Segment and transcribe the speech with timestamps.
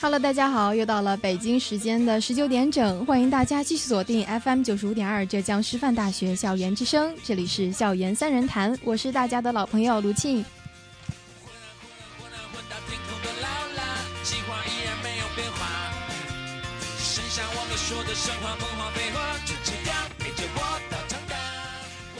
[0.00, 10.44] Hello，大家好，又到了北京时间的十九点整，欢迎大家继续锁定 FM 九十五点二浙江师范大学校园之声，这里是校园三人谈，我是大家的老朋友卢庆。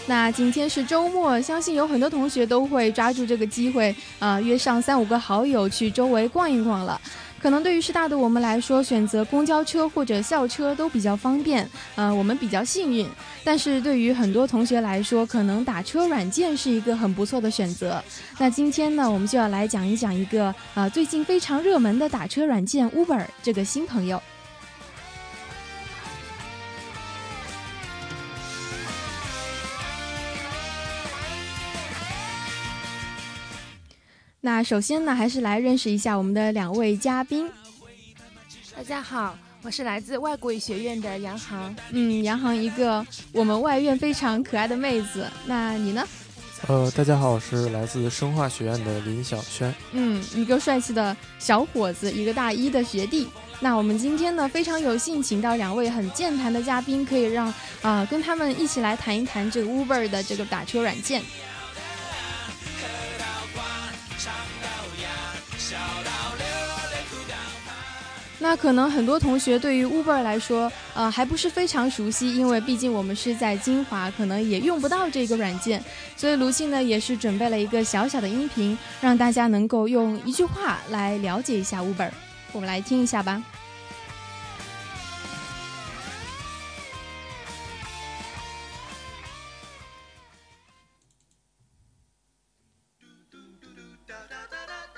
[0.05, 7.01] 那今天是周末，相信有很多同学都会抓住这个机会啊，约上三五个好友去周围逛一逛了。
[7.41, 13.08] 可能对于师大的我们来说，选择公交车或者校车都比较方便，呃，我们比较幸运。
[13.44, 18.03] 但是对于很多同学来说，可能打车软件是一个很不错的选择。
[18.39, 24.20] 那今天呢，我们就要来讲一讲一个啊最近非常热门的打车软件 Uber 这个新朋友。
[34.48, 37.50] 那首先呢，还是来认识一下我们的两位嘉宾。
[38.75, 41.76] 大家好，我是来自外国语学院的杨航。
[41.91, 45.26] 嗯，杨航一个我们外院非常可爱的妹子。
[45.44, 46.03] 那你呢？
[46.66, 49.72] 呃，大家好，我是来自生化学院的林小轩。
[49.92, 53.28] 嗯，一个帅气的小伙子，一个大一的学弟。
[53.60, 61.22] 那我们今天呢，非常有幸请到两位很健谈的嘉宾，可以让啊跟他们一起来谈一谈这个 Uber 的这个打车软件。
[68.41, 75.82] 那可能很多同学对于 Uber 来说，呃，还不是非常熟悉，因为毕竟我们是在金华，可能也用不到这个软件。
[76.16, 82.10] 所以卢庆呢，也是准备了一个小小的音频，让大家能够用一句话来了解一下 Uber。
[82.53, 83.43] 我们来听一下吧。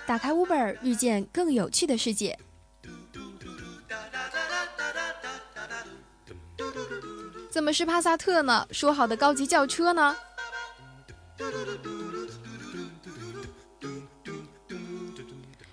[0.06, 2.38] 打开 Uber，遇见更有趣的世界。
[7.50, 8.66] 怎么是帕萨特呢？
[8.70, 10.16] 说好的高级轿车呢？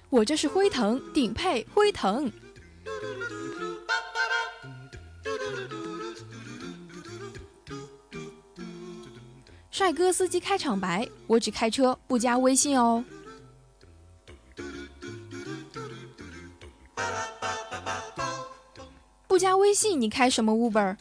[0.09, 2.31] 我这是辉腾顶配辉腾。
[9.69, 13.05] 帅哥司机开场白：我只开车不加微信哦。
[19.27, 20.97] 不加微信，你开什么 Uber？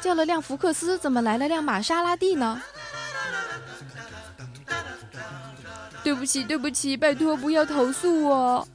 [0.00, 2.60] 叫了辆福克斯，怎么来了辆玛莎拉蒂呢？
[6.02, 8.66] 对不起，对不起，拜托不要投诉我。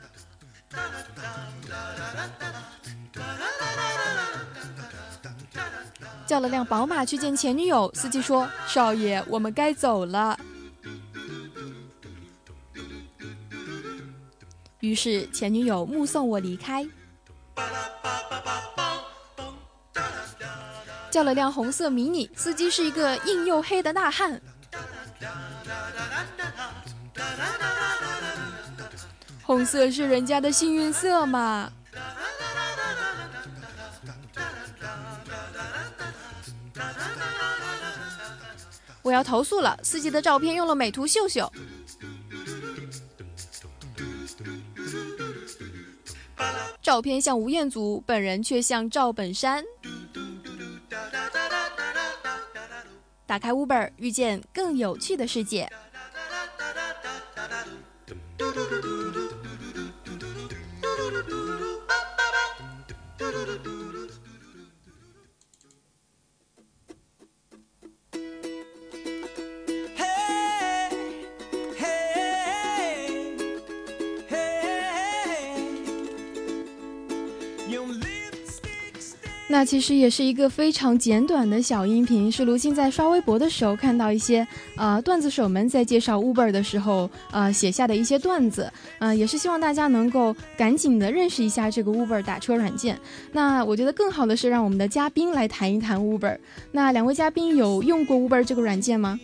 [6.25, 10.39] 叫了辆宝马去见前女友，司机说：“少爷，我们该走了。”
[14.87, 16.87] 于是前女友目送我离开。
[21.11, 24.41] 叫了辆红色迷你，司机是一个硬又黑的大汉。
[29.43, 31.69] 红色是人家的幸运色嘛？
[39.01, 41.51] 我要投诉了，司机的照片用了美图秀秀，
[46.87, 49.61] 照片像吴彦祖，本人却像赵本山。
[53.25, 55.69] 打开 Uber，遇见更有趣的世界。
[79.57, 92.99] 那其实也是一个非常简短的小音频，是卢静在刷微博的时候看到一些呃段子手们在介绍 Uber 的时候呃写下的一些段子，呃也是希望大家能够赶紧的认识一下这个 Uber 打车软件。
[93.31, 96.37] 那我觉得更好的是让我们的嘉宾来谈一谈 Uber。
[96.71, 99.19] 那两位嘉宾有用过 Uber 这个软件吗？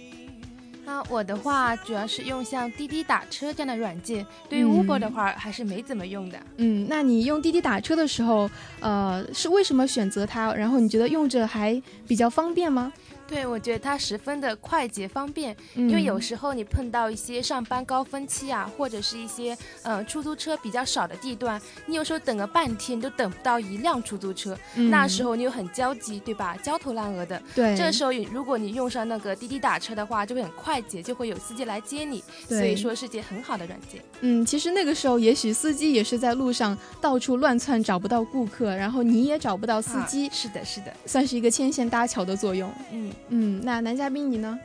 [0.93, 6.37] 那我的话主要是用像滴滴打车这样的软件，对于 Uber 的话还是没怎么用的。
[6.57, 8.47] 嗯，那你用滴滴打车的时候，
[8.79, 10.53] 呃，是为什么选择它？
[10.53, 12.93] 然后你觉得用着还比较方便吗？
[13.27, 26.55] 对，我觉得它十分的快捷方便，因为有时候你碰到一些上班高峰期啊，或者是一些呃出租车比较少的地段，你有时候等个半天都等不到一辆出租车，那时候你又很焦急，对吧？
[26.61, 27.41] 焦头烂额的。
[27.55, 27.75] 对。
[27.75, 34.01] 这时候如果你用上那个滴滴打车的话，就会很快捷，就会有司机来接你，所以说是件很好的软件。
[34.21, 40.29] 嗯，其实那个时候也许司机也是在路上到处乱窜，找不到顾客，然后你也找不到司机。
[40.31, 42.71] 是的，是的，算是一个牵线搭桥的作用。
[42.91, 43.11] 嗯。
[43.29, 44.57] 嗯，那男嘉宾你呢？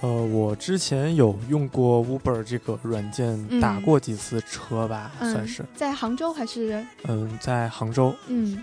[0.00, 6.84] 呃，我之前有用过 Uber 这个软件，打过几次车吧，算是在杭州还是？
[7.04, 8.12] 嗯，在杭州。
[8.26, 8.62] 嗯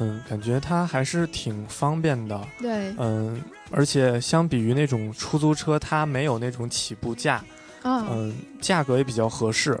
[0.00, 2.40] 嗯，感觉它还是挺方便的。
[2.58, 2.92] 对。
[2.98, 3.40] 嗯，
[3.70, 7.40] 而且相比于那种出租车，它没有那种起步价。
[7.84, 8.34] 嗯。
[8.60, 9.80] 价格也比较合适。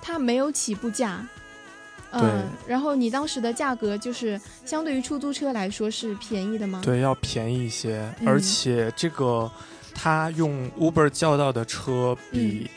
[0.00, 1.22] 它没有起步价。
[2.12, 2.22] 对，
[2.66, 6.80] 然后你当时的价格就是相对于出租车来说是便宜的吗？
[6.84, 9.50] 对，要便宜一些，而且这个
[9.94, 12.68] 他用 Uber 叫到的车比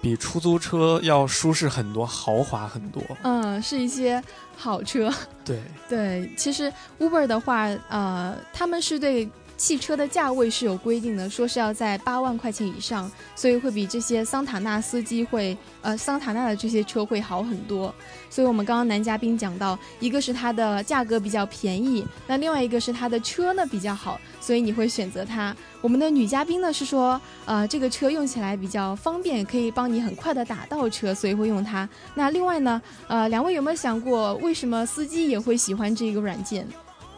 [0.00, 3.02] 比出租车要舒适很多，豪华很多。
[3.22, 4.22] 嗯，是一些
[4.56, 5.12] 好车。
[5.44, 9.28] 对对，其实 Uber 的话，呃，他们是对。
[9.58, 17.92] 汽车的价位是有规定的，说是要在八万块钱以上，所以会比这些桑塔纳司机会，呃，桑塔纳的这些车会好很多。
[18.30, 25.54] 所以我们刚刚男嘉宾讲到，一个是它的价格比较便宜，那另外一个是它的车呢比较好，所以你会选择它。
[25.80, 31.88] 我们的女嘉宾呢是说，呃，这个车用起来比较方便，可以帮你很快的打到车，所以会用它。
[32.14, 36.64] 那另外呢，呃，两位有没有想过，为什么司机也会喜欢这个软件？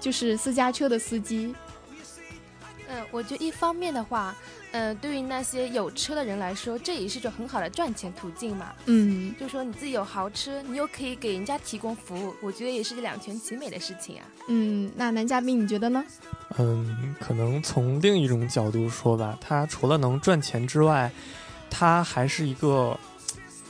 [0.00, 1.54] 就是私家车的司机。
[2.92, 4.34] 嗯，我觉得一方面的话，
[4.72, 8.72] 呃，对于那些有车的人来说，这也是一种很好的赚钱途径嘛。
[8.86, 14.26] 嗯，就说你自己有豪车，你又可以给人家提供服务，我觉得也是两全其美的事情啊。
[14.48, 16.04] 嗯，那男嘉宾你觉得呢？
[16.58, 21.12] 嗯，可能从另一种角度说吧，它除了能赚钱之外，
[21.70, 22.98] 它还是一个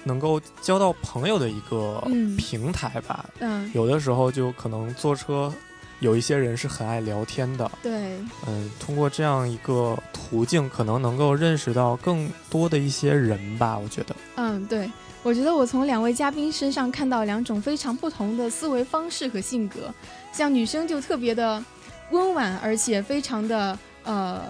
[0.04, 2.02] 能够交到朋友的一个
[2.38, 3.28] 平台吧。
[3.40, 5.52] 嗯，有的时候就可能坐车。
[6.00, 14.16] 有一些人是很爱聊天的，对，嗯，通过这样一个途径，可能能够认识到更多的一些人吧，我觉得。
[14.36, 14.90] 嗯，对，
[15.22, 19.92] 我觉得我从两位嘉宾身上看到两种非常不同的思维方式和性格，
[20.32, 21.62] 像女生就特别的
[22.10, 24.42] 温婉，而且非常的呃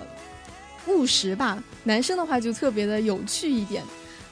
[0.87, 3.83] 务实吧，男生的话就特别的有趣一点。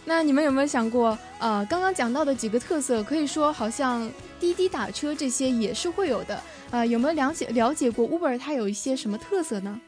[0.09, 4.11] 那你们有没有想过，呃，刚刚讲到的几个特色，可以说好像
[4.41, 6.43] 滴滴打车这些也是会有的。
[6.71, 9.79] 呃，有没有了解了解过 Uber 它有一些什么特色呢？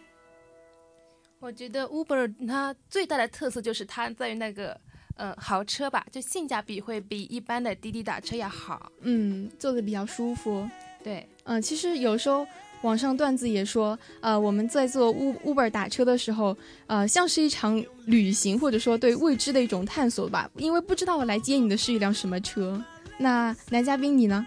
[1.39, 4.79] 我觉得 Uber 它最大的特色就是它在于那个
[5.17, 8.93] 呃豪车吧，就性价比会比一般的滴滴打车要好。
[9.01, 10.69] 嗯，坐的比较舒服。
[11.03, 12.47] 对，嗯，其实有时候
[12.83, 16.57] 网上段子也说，呃，我们在做 U Uber 打车的时候，
[16.87, 22.83] 呃，像是一场旅行，或者说对未知的一种探索吧，因为不知道来接你的是一辆什么车。
[23.19, 24.47] 那男嘉宾你呢？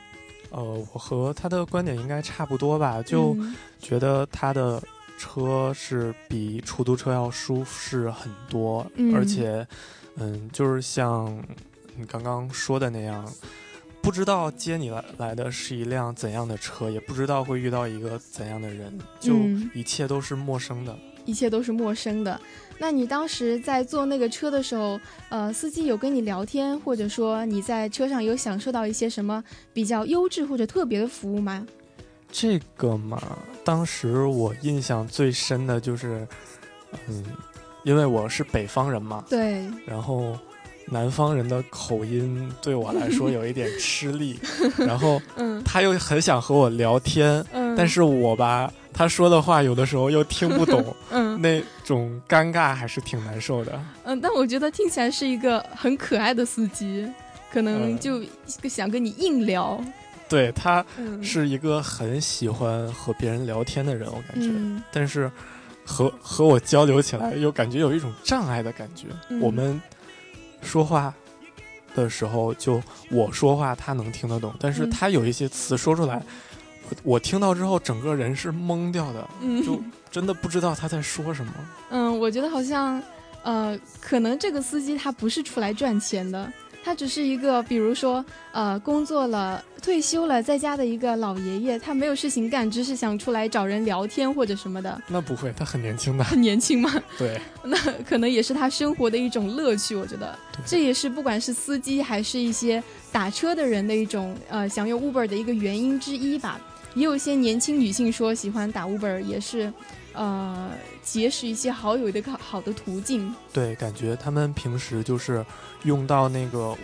[0.50, 0.64] 呃，
[0.94, 3.38] 我和他的观点应该差不多吧，就
[3.80, 4.82] 觉得他的
[5.18, 8.86] 车是比出租车要舒适很多，
[9.16, 9.66] 而且，
[10.16, 11.42] 嗯，就是像
[11.96, 13.32] 你刚刚说的那样，
[14.04, 19.34] 不知道接你来来的是一辆怎样的车，也不知道会遇到一个怎样的人，就
[19.74, 20.94] 一切都是陌生的，
[21.24, 22.38] 一切都是陌生的。
[22.78, 29.42] 那你当时在坐那个车的时候，呃，司机有跟你聊天，或者说你在车上有享受到一些什么
[29.72, 31.66] 比较优质或者特别的服务吗？
[32.30, 33.22] 这个嘛，
[33.64, 36.28] 当时我印象最深的就是，
[37.08, 37.24] 嗯，
[37.84, 40.38] 因为我是北方人嘛，对，然后
[40.86, 44.40] 南方人的口音对我来说有一点吃力，
[44.78, 48.72] 然后，嗯，他又很想和我聊天，嗯，但是我吧。
[48.96, 53.82] 他说的话有的时候又听不懂， 嗯，那种尴尬还是挺难受的。
[54.04, 57.12] 嗯，但我觉得听起来是一个很可爱的司机，
[57.52, 58.22] 可能就
[58.70, 59.84] 想跟你硬聊。
[60.30, 60.86] 对他
[61.24, 64.50] 是一个很喜欢和别人聊天的人，我感觉，
[64.92, 65.30] 但是
[65.84, 69.08] 和和我交流起来又感觉有一种障碍的感觉。
[69.42, 69.82] 我们
[70.64, 71.14] 说话
[71.94, 76.24] 的时候，就我说话他能听得懂，但是他有一些词说出来，
[77.04, 79.28] 我听到之后整个人是懵掉的，
[79.66, 81.54] 就真的不知道他在说什么。
[81.90, 83.02] 嗯，我觉得好像，
[83.44, 86.52] 呃，可能这个司机他不是出来赚钱的。
[86.84, 95.02] 他只是一个，比如说，呃，工作了、退休了，在家的一个老爷爷，他没有事情干，只是想出来找人聊天或者什么的。
[95.08, 96.24] 那不会，他很年轻的。
[96.24, 96.94] 很年轻吗？
[97.18, 97.40] 对。
[97.64, 100.38] 那可能也是他生活的一种乐趣，我觉得。
[100.66, 106.60] 这也是不管是司机还是一些打车的人的一种，呃，享用 Uber 的一个原因之一吧。
[106.96, 109.72] 也有一些年轻女性说喜欢打 Uber，也是。
[110.14, 113.34] 呃，结识一些好友的个好的途径。
[113.52, 115.46] 对，感觉他们平时就是
[115.84, 116.76] 用到那个，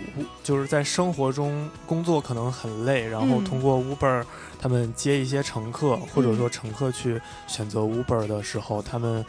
[0.43, 4.23] 就是在生活中工作可能很累，然后通过 Uber，
[4.59, 9.23] 他们接一些乘客，或者说乘客去选择 Uber 的时候，他们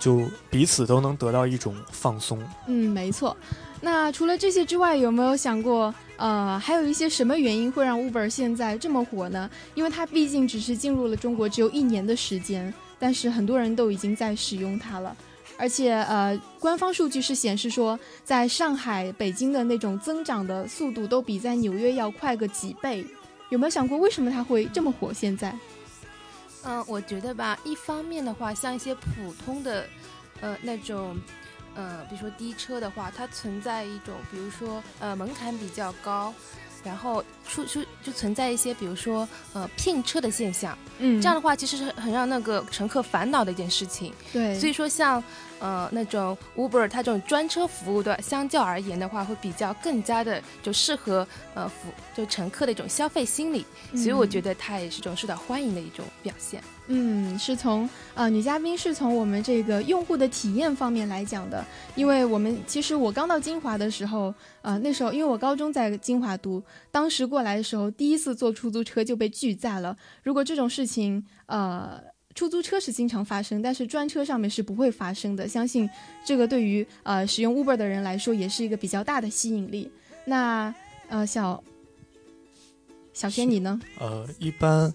[0.00, 2.42] 就彼此都能得到一种放松。
[2.66, 3.36] 嗯，没错。
[3.80, 9.48] 那除了这些之外，有没有想过，呃，还有一些什么原因会让 Uber 现在这么火呢？
[9.74, 12.72] 因为它毕竟只是进入了中国只有一年的时间。
[13.04, 15.14] 但是很多人都已经在使用它了，
[15.58, 23.06] 而且呃，官方数据是显示说，在上海、北京的那种增长的速度都比在纽约要快个几倍。
[23.50, 25.12] 有没有想过为什么它会这么火？
[25.12, 25.54] 现在？
[26.62, 29.86] 嗯，我觉得吧，一方面的话，像一些普通的，
[30.40, 31.14] 呃，那种，
[31.74, 36.32] 呃，比如说滴车的话，它存在一种，比如说呃，门槛比较高。
[36.84, 44.12] 然后出出就存在一些，比如说呃拼车的现象，嗯，这样的话其实是很让那个乘客烦恼的一件事情。
[44.32, 45.22] 对，所以说像
[45.60, 56.60] 呃那种 Uber 它这种专车服务的，相较而言的话，会比较更加的就适合呃服就乘客的一种消费心理，所以我觉得它也是一种受到欢迎的一种表现。
[56.60, 56.73] 嗯，
[57.38, 61.64] 是从呃女嘉宾是从我们这个用户的体验方面来讲的，
[61.94, 69.96] 因为我们其实我刚到金华的时候，呃那时候因为我高中在金华读，当时过来的时候第一次坐出租车就被拒载了。
[70.22, 71.98] 如果这种事情，呃
[72.34, 75.48] 出租车是经常发生，但是专车上面是不会发生的。
[75.48, 75.88] 相信
[76.24, 79.90] 这个对于呃使用 Uber 的人来说也是一个比较大的吸引力。
[80.26, 80.74] 那
[81.08, 81.64] 呃小
[83.14, 83.80] 小轩你呢？
[83.98, 84.92] 呃一般。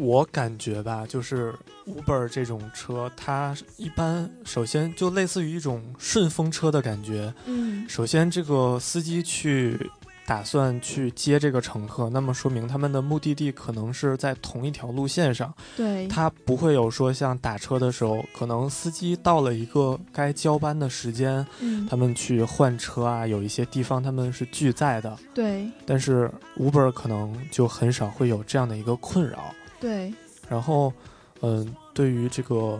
[0.00, 1.54] 我感觉吧，就是
[1.86, 7.32] Uber 这种车，它一般首先就类似于一种顺风车的感觉。
[7.44, 9.90] 嗯，首先这个司机去
[10.26, 15.52] 打算去接这个乘客，那么说明他们的目的地可能是在同一条路线上。
[15.76, 25.14] 对，他不会有说像打车的时候，可能司机到了一个该交班的时间，嗯，他们去换车啊，有一些地方他们是拒载的。
[25.34, 29.52] 对，但是 Uber 可能就很少会有这样的一个困扰。
[29.80, 30.12] 对，
[30.48, 30.92] 然后，
[31.40, 32.78] 嗯，对于这个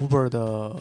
[0.00, 0.76] Uber 的，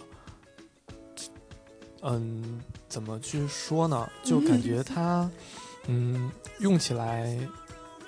[2.02, 4.10] 嗯，怎么去说呢？
[4.24, 5.30] 就感觉它，
[5.88, 7.38] 嗯，用起来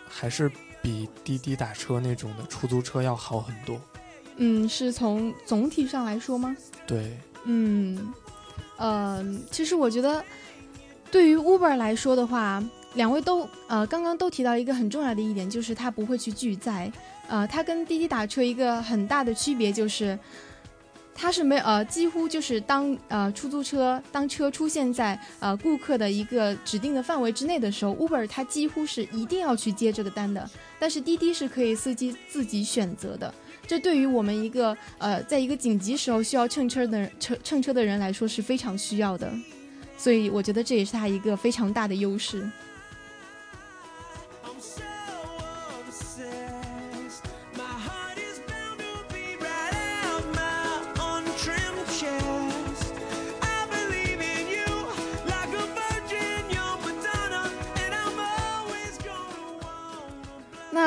[0.08, 0.52] 还是
[0.82, 3.80] 比滴滴打车那种的出租车要好很多。
[4.36, 6.56] 嗯，是从总体上来说吗？
[6.86, 7.18] 对。
[7.46, 8.14] 嗯，
[8.78, 10.24] 嗯，其实我觉得，
[11.12, 12.64] 对于 Uber 来说的话，
[12.96, 16.92] 两位都呃刚刚都提到一个很重要的一点，就是它不会去拒载。
[17.28, 20.18] 呃，它跟滴滴打车一个很大的区别就是，
[21.16, 30.50] 它是没呃，几乎就是当呃出租车当车出现在呃顾客的一个指定的范围之内的时候，Uber 它几乎是一定要去接这个单的。
[30.80, 33.34] 但是滴滴是可以司机自己选择的，
[33.66, 39.32] 这对于我们一个呃在一个紧急时候需要乘车的乘乘车的人来说是非常需要的，
[39.98, 42.50] 所以我觉得这也是它一个非常大的优势。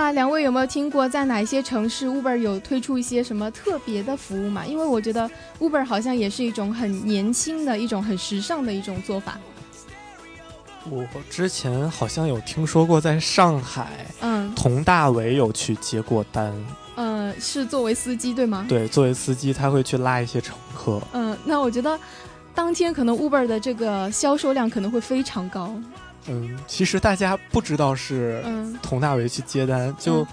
[0.06, 4.64] 那两位有没有听过，在哪些城市 Uber 有推出一些什么特别的服务嘛？
[4.64, 9.36] 因为我觉得 Uber 好像也是一种很年轻的一种很时尚的一种做法。
[10.88, 16.54] 我之前好像有听说过，在上海，嗯，佟大为有去接过单。
[16.94, 18.64] 嗯，是作为司机对吗？
[18.68, 21.02] 对，作为司机他会去拉一些乘客。
[21.14, 21.98] 嗯，那我觉得
[22.54, 25.74] 当天可能 Uber 的这个销售量可能会非常高。
[26.28, 28.42] 嗯，其实大家不知道是
[28.82, 30.26] 佟大为去接单，就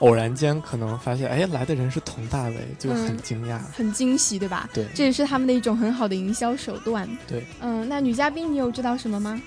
[0.00, 4.68] 偶然间可能发现，哎，来的人是佟大为，就很惊讶，很惊喜，对吧？
[4.72, 7.08] 对，这也是他们的一种很好的营销手段。
[7.26, 9.40] 对，嗯，那女嘉宾，你有知道什么吗？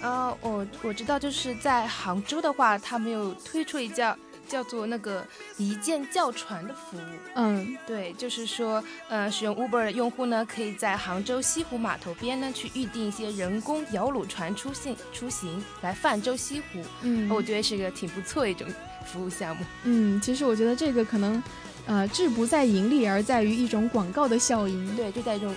[0.00, 4.16] 呃，我我知道，就是在杭州的话，他们有推出一叫
[4.48, 5.24] 叫做那个
[5.56, 7.00] 一键叫船的服务。
[7.34, 16.82] 嗯，对，就是说，呃，使用 Uber 的用户呢，可以在杭州西湖码头边呢去预定一些人工摇橹船出行出行来泛舟西湖。
[17.02, 18.66] 嗯，我觉得是一个挺不错的一种
[19.06, 19.64] 服务项目。
[19.84, 21.42] 嗯，其实我觉得这个可能，
[21.86, 24.96] 呃，志不在盈利，而在于一种广告的效应。
[24.96, 25.54] 对，就在一种，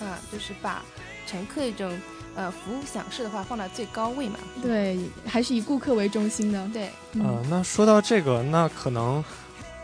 [0.00, 0.82] 啊，就是把
[1.26, 1.96] 乘客一种。
[2.34, 4.38] 呃，服务享受的话放到最高位嘛？
[4.62, 6.68] 对，还是以顾客为中心的。
[6.72, 6.90] 对，
[7.22, 9.22] 呃，那说到这个，那可能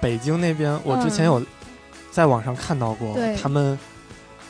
[0.00, 1.42] 北京那边，我之前有
[2.10, 3.78] 在网上看到过，他们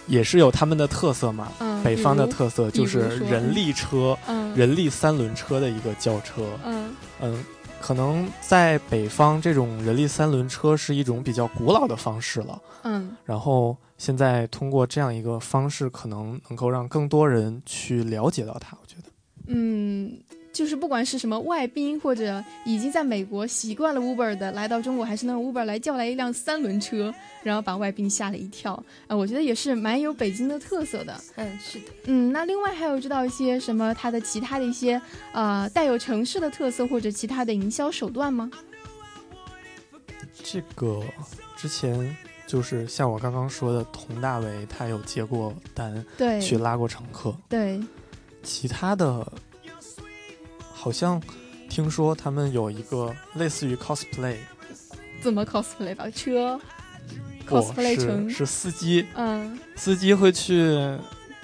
[0.07, 1.51] 也是有他们的特色嘛。
[1.59, 4.17] 嗯，北方的特色就是人力车，
[4.55, 6.43] 人力三轮车的一个轿车。
[6.65, 7.45] 嗯嗯。
[7.81, 12.61] 可能在北方，这种人力三轮车是一种比较古老的方式了。
[12.83, 18.77] 嗯，然后现在通过这样一个方式，可能能够让更多人去了解到它。
[18.81, 19.09] 我觉得，
[19.47, 20.19] 嗯。
[20.57, 28.73] 就是不管是什么外宾，或者已经在美国习惯了 Uber 的，来到中国还是能 Uber 来叫来一辆三轮车，然后把外宾吓了一跳
[29.07, 29.15] 啊！
[29.15, 31.15] 我觉得也是蛮有北京的特色的。
[31.35, 31.85] 嗯，是的。
[32.07, 34.99] 嗯，那另外还有知道一些什么它的其他的一些
[35.33, 38.51] 呃带有城市的特色或者其他的营销手段吗？
[40.43, 41.03] 这个
[41.55, 47.79] 之前就是像我刚刚说的，佟大为他有接过单，对，去拉过乘客，对，
[48.43, 49.31] 其他的。
[50.79, 51.21] 好像
[51.69, 54.37] 听说他们有一个类似于 cosplay，
[55.23, 56.09] 怎么 cosplay 吧？
[56.11, 56.61] 车
[57.49, 58.29] ？cosplay 成？
[58.29, 60.79] 是司机，嗯，司机会去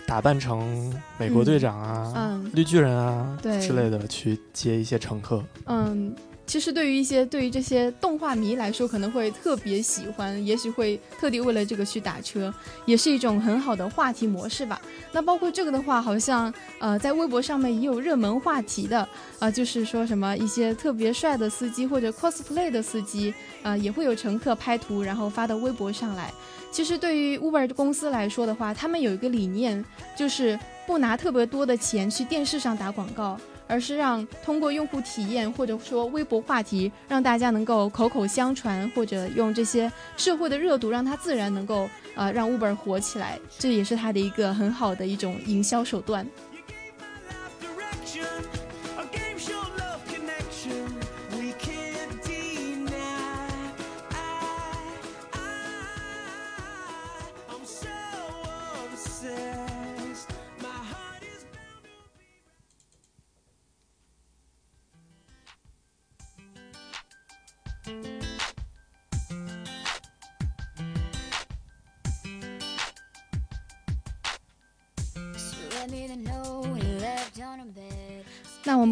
[0.06, 3.58] 打扮成美国队长啊、嗯，绿巨人啊对。
[3.60, 6.14] 之类的去接一些乘客，嗯。
[6.44, 12.52] 其实对于一些对于这些动画迷来说，可能会特别喜欢，也许会特地为了这个去打车，
[12.84, 14.80] 也是一种很好的话题模式吧。
[15.12, 26.30] 那包括这个的话，好像呃在微博上面也有热门话题的啊，就是说什么一些特别帅的司机或者 cosplay 的司机啊，也会有乘客拍图然后发到微博上来。
[26.70, 29.82] 其实对于 Uber 公司来说的话，他们有一个理念，
[30.16, 33.38] 就是不拿特别多的钱去电视上打广告。
[33.72, 46.26] 而是让通过用户体验或者说微博话题，让大家能够口口相传，或者用这些社会的热度，让它自然能够呃让 Uber 火起来，这也是它的一个很好的一种营销手段。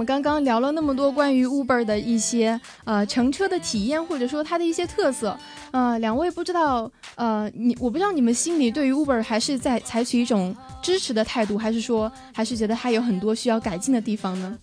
[0.00, 5.38] 我们刚刚聊了那么多关于 Uber 的一些呃乘车的体验，或者说它的一些特色，
[5.72, 14.58] 呃，两位不知道呃你我不知道你们心里对于 Uber 还是在采取一种支持的态度，还是说还是觉得它有很多需要改进的地方呢？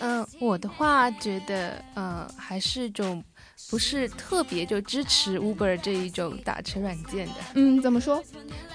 [0.00, 3.24] 嗯，我的话觉得呃还是一种。
[3.70, 7.34] 不是特别就支持 Uber 这一种打车软件的。
[7.54, 8.22] 嗯，怎么说？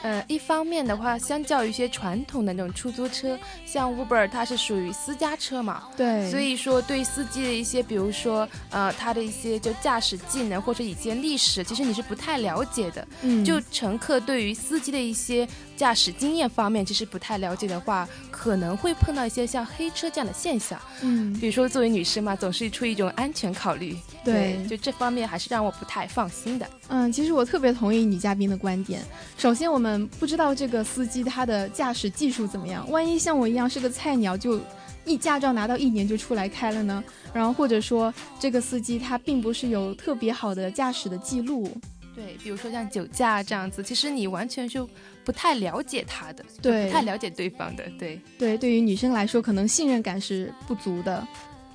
[0.03, 13.07] 呃，一方面的话，相较于一些传统的那种出租车，像 Uber 它是属于私家车嘛，对，所以说对司机的一些，比如说呃，他的一些就驾驶技能或者以前历史，其实你是不太了解的。
[13.21, 20.79] 嗯，就乘客对于司机的一些驾驶经验方面，其实不太了解的话，可能会碰到一些像黑车这样的现象。
[21.01, 23.95] 嗯，比如说作为女生嘛，总是出于一种安全考虑。
[24.23, 26.67] 对，就这方面还是让我不太放心的。
[26.87, 29.01] 嗯，其实我特别同意女嘉宾的观点。
[29.37, 34.59] 首先，我们不知道这个司机他的驾驶技术怎么样，万一像我一样是个菜鸟，就
[35.05, 37.03] 一驾照拿到一年就出来开了呢？
[37.33, 41.69] 然后或者说这个司机他并不是有特别好的驾驶的记录，
[42.15, 44.87] 对，比如说像酒驾这样子，其实你完全就
[45.23, 51.25] 不太了解他的，对，不太了解对方的，对，对，对于女生来说，可能信任感是不足的。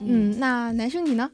[0.00, 1.28] 嗯，那男生你呢？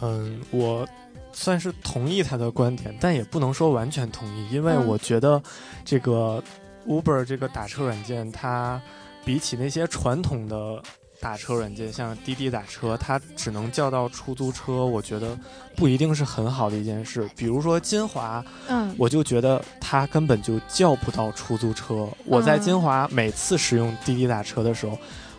[0.00, 0.86] 嗯，我
[1.32, 5.42] 算是同意他的观点，但也不能说完全同意，因为我觉得
[5.84, 6.42] 这个
[6.86, 8.80] Uber 这个打车软件，它
[9.24, 10.80] 比起那些传统的
[11.20, 15.38] 打车软件，像滴滴打车，它只能叫到出租车，我觉得
[15.74, 17.28] 不一定是很好的一件事。
[17.36, 22.08] 比如说金华，嗯，我就觉得它根本就叫不到出租车。
[22.24, 24.98] 我在金华每次使用滴滴打车的时候，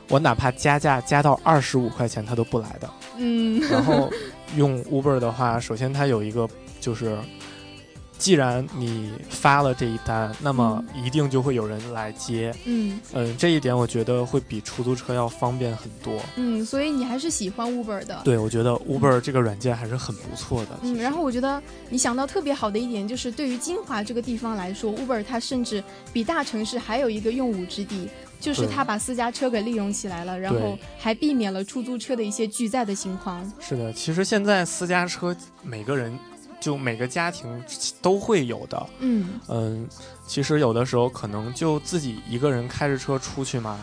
[0.09, 2.89] 我哪怕加价加到二十五块钱，它都不来的。
[3.17, 4.11] 嗯，然后。
[4.55, 6.47] 用 Uber 的话，首先它有一个
[6.79, 7.17] 就是
[8.17, 12.53] 既然你发了这一单，那么一定就会有人来接。
[12.65, 16.19] 嗯嗯，这一点我觉得会比出租车要方便很多。
[16.35, 18.19] 嗯，所以你还是喜欢 Uber 的。
[18.23, 20.79] 对，我觉得 Uber 这个软件还是很不错的。
[20.81, 33.49] 嗯，然后我觉得你想到特别好的一点，就是对于金华这个地方来说，Uber 它甚至比大城市还有一个用武之地，就是它把私家车给利用起来了，然后还避免了出租车的一些拒载的情况。
[33.59, 36.17] 是的，其实现在私家车每个人。
[36.59, 37.63] 就每个家庭
[38.01, 39.87] 都会有的，嗯嗯，
[40.25, 43.79] 其实有的时候可能就自己一个人开着车出去嘛，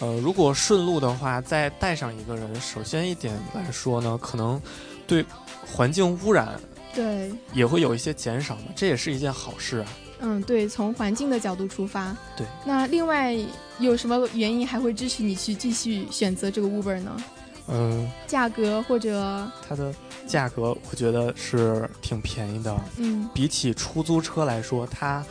[0.00, 4.60] 呃，如果顺路的话，再带上一个人，首先一点来说呢，可能
[5.06, 5.24] 对
[5.66, 6.60] 环境污染
[6.94, 9.86] 对也会有一些减少嘛，这也是一件好事啊。
[10.22, 12.46] 嗯，对，从环境的角度出发，对。
[12.66, 13.34] 那另外
[13.78, 17.16] 有什么原因还会支持你去继续选择这个 Uber 呢？
[17.70, 19.94] 嗯，价格或者它的。
[20.26, 25.24] 价格我觉得是挺便宜的，嗯，比起出租车来说，它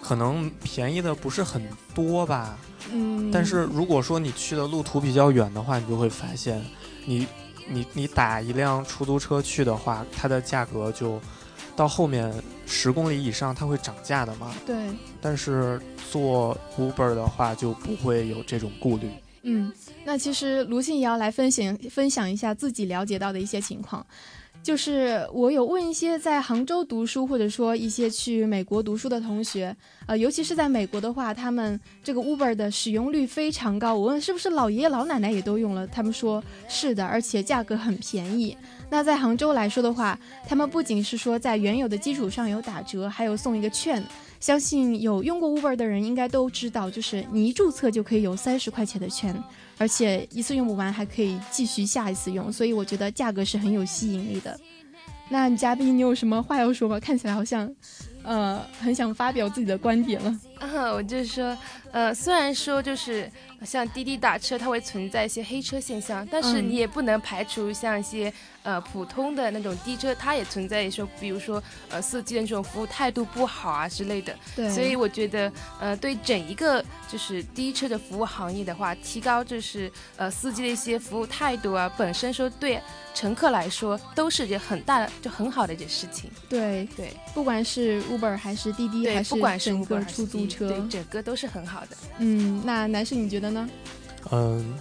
[0.00, 1.60] 可能便宜的不是很
[1.92, 2.56] 多吧，
[2.92, 6.64] 嗯，但是如果说你去的路途比较远的话，你就会发现，
[7.04, 7.26] 你
[7.66, 11.20] 你你打一辆出租车去的话，它的价格就
[11.74, 12.32] 到后面
[12.64, 14.76] 十公里以上它会涨价的嘛，对，
[15.20, 15.80] 但是
[16.12, 19.10] 坐 Uber 的话就不会有这种顾虑。
[19.42, 19.72] 嗯，
[20.04, 24.06] 那其实卢信也要来分享分享一下自己了解到的一些情况，
[24.62, 29.76] 就是我有问一些在杭州读书或者说一些去美国读书的同学，
[30.06, 33.94] 呃，尤其是在美国的话，他们这个 Uber 的使用率非常高。
[33.96, 38.56] 我问是不是老爷爷老奶奶也都用了，他们说是的，而且价格很便宜。
[38.88, 44.00] 那在杭州来说的话，他们不仅是说在原有的基础上有打折，还有送一个券。
[44.42, 49.32] 相信有用过 Uber 的人应该都知道，就是你一注册就可以有三十块钱的券，
[49.78, 54.58] 而且一次用不完还可以继续下一次用，所以我觉得价格是很有吸引力的。
[55.28, 56.98] 那嘉宾，你有什么话要说吗？
[56.98, 57.72] 看起来好像，
[58.24, 60.40] 呃，很想发表自己的观点了。
[60.62, 61.56] 啊， 我就是说，
[61.90, 63.30] 呃，虽然说就是。
[63.64, 74.36] 像滴滴打车，它会存在一些黑车现象，但是你也不能排除像一些呃普通的那种滴车，它也存在说，比如说呃司机的这种服务态度不好啊之类的。
[74.56, 74.68] 对。
[74.68, 82.80] 所以我觉得呃对整一个就是滴车的服务行业的话，提高就是呃司机的一些服务态度啊，本身说对
[83.14, 86.28] 乘客来说都是件很大的就很好的一件事情。
[86.48, 91.96] 对对，不管是 Uber 还是滴滴，还是整个出租车，对整个都是很好的。
[92.18, 93.68] 嗯，那男士你觉得呢？
[94.30, 94.74] 嗯，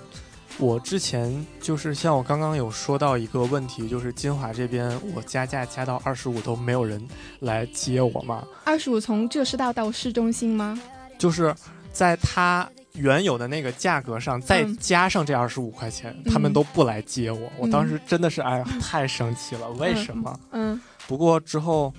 [0.57, 7.01] 我之前就是像我刚刚有说到一个问题，就是金华这边我加价加到二十五都没有人
[7.39, 8.45] 来接我嘛。
[8.65, 10.79] 二十五从浙师大到市中心吗？
[11.17, 11.53] 就是
[11.91, 17.51] 在它原有的那个价格上再加上这二十五块钱，他们都不来接我。
[17.57, 20.39] 我当时真的是哎呀，太生气了，为什么？
[20.51, 20.79] 嗯。
[21.07, 21.93] 不过之后，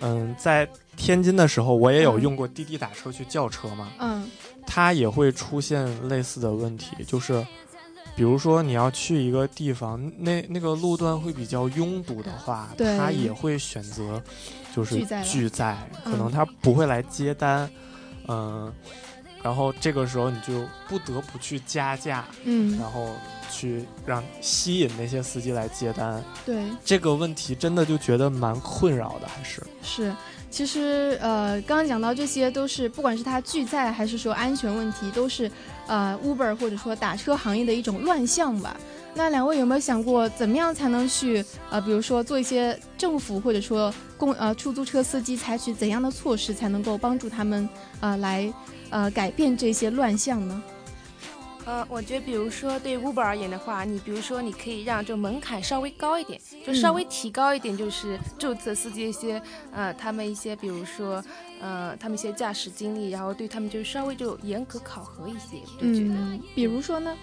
[0.00, 3.92] 嗯，在天津的时候，我也有用过滴滴打车去叫车嘛。
[3.98, 4.28] 嗯。
[4.68, 7.40] 它也会出现类似的问题，就是，
[8.16, 14.20] 比如说你要去一个地方，那那个路段会比较拥堵的话，它也会选择，
[14.74, 17.70] 就是拒载，可能他不会来接单，
[18.26, 18.72] 嗯，
[19.40, 23.14] 然后这个时候你就不得不去加价，嗯，然后
[23.48, 29.62] 去让吸引那些司机来接单，对，这个问题真的就觉得蛮困扰的，还是。
[29.80, 30.12] 是。
[30.50, 35.50] 其实，呃，刚刚讲到这些，都是不管是它拒载还是说安全问题，都是，
[35.86, 38.76] 呃，Uber 或者说打车行业的一种乱象吧。
[39.12, 47.68] 那两位有没有想过，怎么样才能去，呃，比如说做一些政府或者说公呃出租车司机采取怎样的措施，才能够帮助他们，
[48.00, 48.52] 呃，来，
[48.90, 50.62] 呃，改变这些乱象呢？
[51.66, 61.22] 呃，我觉得，比如说对 Uber 而言的话，你比如说你可以让就门槛稍微高一点，就稍微提高一点，就是注册司机一些，呃，他们一些，比如说，
[61.60, 67.16] 呃，他们一些驾驶经历，然后对他们就稍微就严格考核一些，就觉得，比如说呢？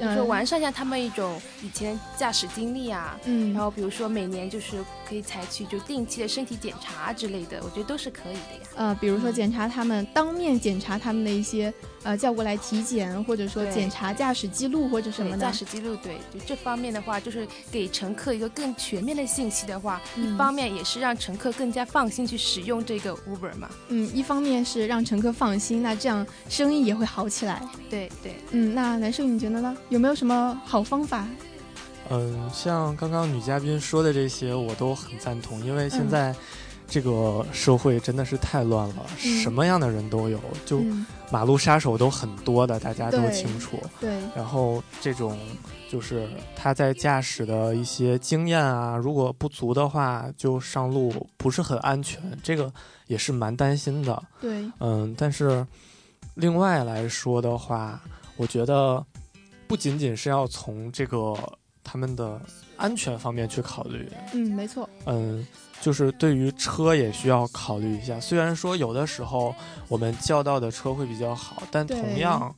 [0.00, 8.68] 比如说完善一下他们一种以前驾驶经历啊，嗯，然后比如说每年就是可以采取就定期的身体检查之类的，我觉得都是可以的呀。
[8.76, 15.38] 呃，比如说检查他们当面检查他们的一些呃叫过来体检，或者说检查驾驶记录或者什么的。
[15.38, 23.68] 驾驶记录对，就这方面的话，就是给乘客一个更全面的信息的话，一方面也是让乘客更加放心去使用这个 Uber 嘛。
[23.88, 27.60] 嗯，一方面是让乘客放心，那这样生意也会好起来。
[27.90, 29.76] 对对，嗯，那男生你觉得呢？
[29.90, 31.26] 有没有什么好方法？
[32.08, 35.64] 嗯，像刚刚女嘉宾说的这些，我都很赞同。
[35.64, 36.34] 因为现在
[36.88, 40.80] 这个社会真的是太乱了，什么样的人都有，就
[41.30, 43.78] 马路杀手都很多的，大家都清楚。
[44.00, 44.18] 对。
[44.34, 45.38] 然后这种
[45.88, 52.72] 就是他在驾驶的一些经验啊，如果不足的话，就上路不是很安全，这个
[53.06, 54.20] 也是蛮担心的。
[54.40, 54.64] 对。
[54.80, 55.64] 嗯，但是
[56.34, 58.00] 另外来说的话，
[58.36, 59.04] 我觉得
[59.70, 61.32] 不仅仅是要从这个
[61.84, 62.42] 他们的
[62.76, 64.10] 安全方面去考虑。
[64.34, 64.90] 嗯，没错。
[65.06, 65.46] 嗯。
[65.80, 69.54] 就是对于车也需要考虑一下，虽然说有的时候
[69.88, 72.54] 我们叫到的车会比较好，但同样，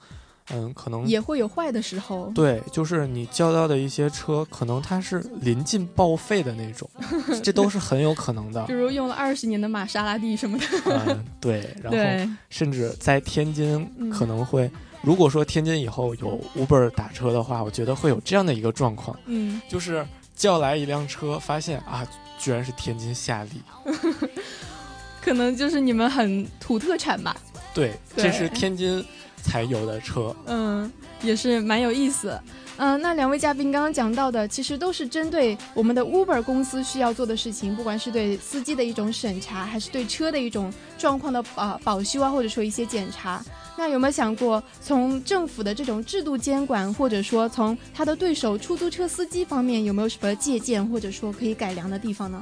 [0.51, 2.33] 嗯，可能也会有坏的时候。
[2.35, 6.90] 对，就是你叫到的一些车，可能它是临近报废的那种，
[7.44, 8.66] 这都是很有可能的。
[8.66, 10.64] 比如用了二十年的玛莎拉蒂什么的。
[10.87, 14.68] 嗯，对，然后甚至在天津可能会，
[15.03, 22.07] 如果说天津以后有 Uber 打车的话，我觉得会有这样的一个状况，嗯，就是叫来一辆车，发现啊。
[22.38, 23.51] 居然是天津夏利，
[25.23, 27.37] 可能就是你们很土特产吧？
[27.73, 29.05] 对，这是天津
[29.41, 30.35] 才有的车。
[30.47, 30.91] 嗯，
[31.23, 32.37] 也是蛮有意思。
[32.79, 43.41] 嗯，那两位嘉宾刚刚讲到的，其实都是针对我们的 Uber 公司需要做的事情，不管是对司机的一种审查，还是对车的一种状况的啊保修啊，或者说一些检查。
[43.77, 52.41] 那有没有想过，从政府的这种制度监管，或者说从他的对手出租车司机方面，有没有什么借鉴，或者说可以改良的地方呢？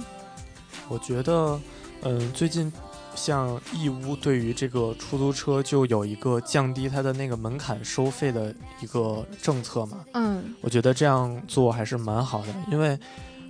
[0.89, 1.59] 我觉得，
[2.03, 2.71] 嗯，最近
[3.15, 10.05] 像义乌对于这个出租车就有一个降低它的那个门槛收费的一个政策嘛。
[10.15, 12.99] 嗯，我觉得这样做还是蛮好的，因为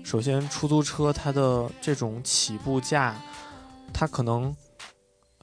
[0.04, 3.16] 首先出租车它的这种起步价，
[3.92, 4.54] 它可能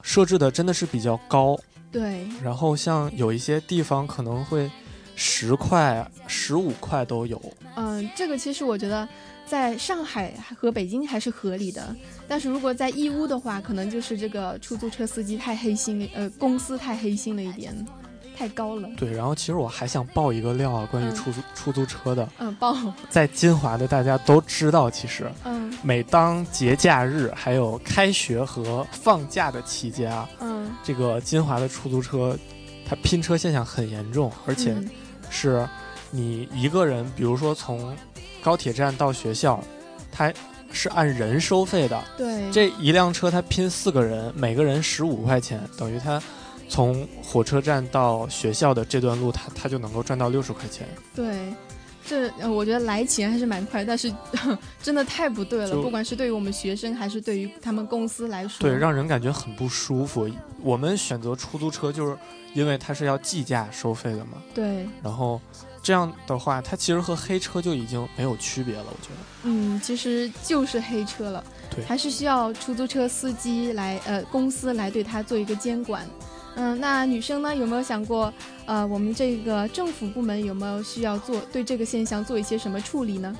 [0.02, 1.58] 设置的真的是比较高。
[1.90, 4.70] 对，然后像有一些地方可能会
[5.16, 7.40] 十块、十五块都有。
[7.76, 9.08] 嗯，这个其实我觉得
[9.46, 11.94] 在上海和北京还是合理的，
[12.26, 17.74] 但是如果在义乌的话，可能就是这个出租车司机太黑心了，呃，公司太黑心了一点。
[18.36, 19.10] 太高了，对。
[19.10, 22.28] 然后其实我还想爆一个料啊，关于出租出租车的。
[22.38, 22.72] 嗯，爆。
[23.10, 30.47] 在金华的大家都知道，其实，嗯，每当节假日还有开学和放假的期间啊，嗯，
[30.88, 32.34] 这个金华的出租车，
[32.88, 34.74] 它拼车现象很严重，而且
[35.28, 35.68] 是
[36.10, 37.94] 你一个人，比如说从
[38.42, 39.62] 高铁站到学校，
[40.10, 40.32] 它
[40.72, 42.02] 是按人收费的。
[42.16, 42.50] 对。
[42.50, 46.18] 这一辆车它拼四个人，每个人十五块钱，等于它。
[46.70, 50.86] 从火车站到学校的这段路，他他就能够赚到六十块钱。
[51.14, 51.50] 对，
[52.08, 54.12] 这我觉得来钱还是蛮快，但是
[54.82, 55.76] 真的太不对了。
[55.82, 60.28] 不管是对于我们学生，还是对于他们公司来说，对，让人感觉很不舒服。
[60.62, 62.16] 我们选择出租车，就是
[62.54, 64.42] 因为它是要计价收费的嘛。
[64.54, 64.88] 对。
[65.02, 65.40] 然后
[65.82, 68.86] 这样的话，它其实和黑车就已经没有区别了。
[68.86, 69.20] 我觉得。
[69.44, 71.44] 嗯，其实就是黑车了。
[71.70, 71.84] 对。
[71.84, 76.04] 还是需要出租车司机来，呃，公司来对他做一个监管。
[76.60, 77.54] 嗯，那女生呢？
[77.54, 78.34] 有没有想过，
[78.66, 83.32] 呃，我们这个政府部门有没有需要做对这个现象做一些什么处理呢？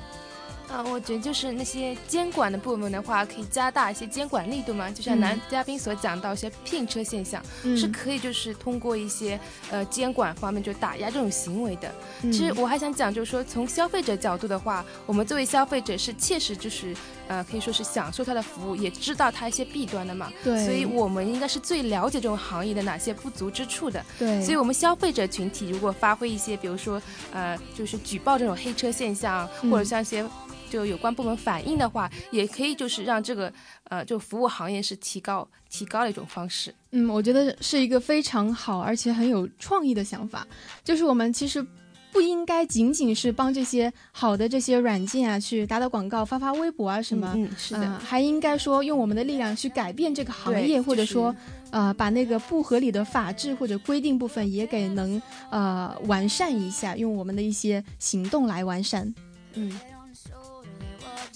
[0.71, 4.89] 啊，我觉得就是那些监管的部门的话，可以加大一些监管力度嘛。
[4.89, 7.43] 就像男嘉宾所讲到一些聘车现象，
[7.77, 11.93] 是可以就是通过一些呃监管方面就打压这种行为的。
[12.21, 16.95] 其实我还想讲，就是说从消费者角度的话，我们作为消费者是切实就是
[17.29, 20.33] 呃可以说是享受它的服务，也知道它一些弊端的嘛。
[20.43, 20.65] 对。
[20.65, 24.05] 所以我们应该是最了解这种行业的哪些不足之处的。
[24.19, 24.43] 对。
[24.43, 27.01] 所以我们消费者群体如果发挥一些，比如说
[27.33, 30.29] 呃就是举报这种黑车现象，或者像一些。
[30.71, 33.51] 就有关部门反映的话，也可以就是让这个
[33.85, 36.75] 呃，就服务行业是提高提高的一种方式。
[36.91, 40.47] 嗯，我觉得是一个非常好而且很有创意的想法。
[40.85, 41.67] 就是我们其实
[42.13, 51.35] 不应该仅仅是帮这些好的这些软件啊去打打广告、发发微博啊什么，嗯，是的，还应该说用我们的力量去改变这个行业，或者说
[51.71, 59.15] 呃把那个不合理的法制或者规定部分也给能呃完善一下，用我们的一些行动来完善。
[59.55, 59.73] 嗯。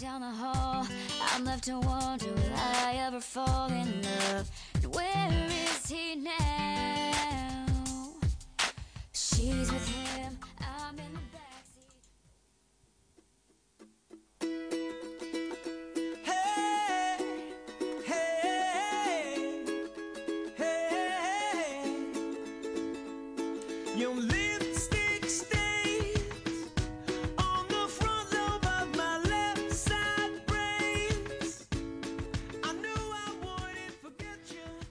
[0.02, 0.84] down the hall.
[1.32, 4.50] I'm left to wonder will I ever fall in love?
[4.82, 7.66] And where is he now?
[9.12, 10.38] She's with him.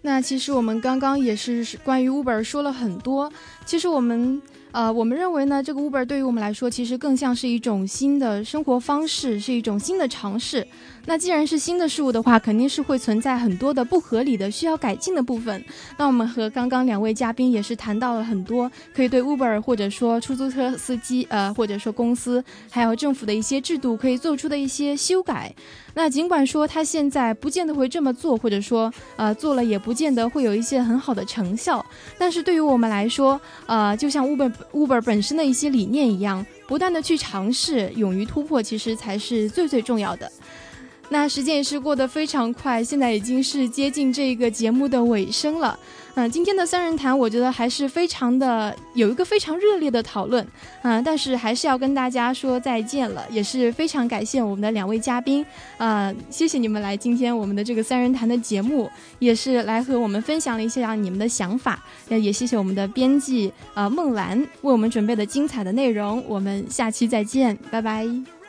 [0.04, 3.32] 那其实我们刚刚也是关于 Uber 说了很多，
[3.66, 4.42] 其实我们。
[4.72, 10.66] 呃，我们认为呢，这个 Uber 对于我们来说，其实更像是一种新的生活方式，是一种新的尝试。
[11.06, 15.64] 那既然是新的事物的话，肯定是会存在很多的不合理的、需要改进的部分。
[15.98, 25.54] 那我们和刚刚两位嘉宾也是谈到了很多，可以对 Uber 或者说出租车司机，呃，或者说公司，还有政府的一些制度可以做出的一些修改。
[25.94, 31.86] 那尽管说他现在不见得会这么做，或者说，呃，做了也不见得会有一些很好的成效。
[32.18, 40.32] 但是对于我们来说，呃，就像 Uber Uber 本身的一些理念一样，不断的去尝试，勇于突破，其实才是最最重要的。
[41.10, 45.78] 那时间也是过得非常快，现在已经是接近这个节目的尾声了。
[46.16, 50.46] 嗯，今天的三人谈，我觉得还是非常的有一个非常热烈的讨论，
[50.82, 55.46] 嗯，但是还是要跟大家说再见了，也是非常感谢我们的两位嘉宾，
[55.78, 68.41] 啊，谢谢你们来今天我们的这个三人谈的节目，也是来和我们分享了一些你们的想法，也谢谢我们的编辑啊孟兰为我们准备的精彩的内容，我们下期再见，拜拜。